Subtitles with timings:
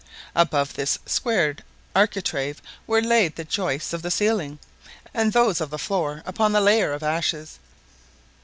[0.33, 1.63] Above this squared
[1.95, 4.57] architrave were laid the joists of the ceiling,
[5.13, 7.59] and those of the floor upon the layer of ashes.